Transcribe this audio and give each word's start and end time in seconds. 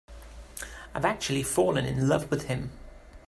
I've 0.95 1.05
actually 1.05 1.43
fallen 1.43 1.85
in 1.85 2.07
love 2.07 2.31
with 2.31 2.47
him. 2.47 2.71